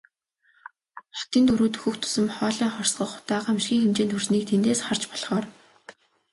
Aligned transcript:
Хотын 1.17 1.43
төв 1.47 1.55
рүү 1.59 1.69
дөхөх 1.73 1.95
тусам 2.01 2.27
хоолой 2.37 2.69
хорсгох 2.73 3.11
утаа 3.19 3.39
гамшгийн 3.45 3.81
хэмжээнд 3.83 4.13
хүрснийг 4.13 4.43
тэндээс 4.47 4.81
харж 4.85 5.03
болохоор. 5.09 5.45